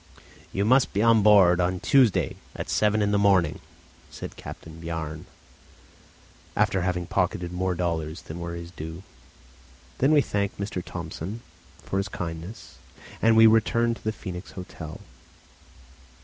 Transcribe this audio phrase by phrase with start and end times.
[0.51, 3.59] "You must be on board on Tuesday, at seven in the morning,"
[4.09, 5.27] said Captain Bjarne,
[6.55, 9.03] after having pocketed more dollars than were his due.
[9.99, 10.65] Then we thanked M.
[10.81, 11.41] Thomsen
[11.83, 12.77] for his kindness,
[13.21, 15.01] "and we returned to the Phoenix Hotel.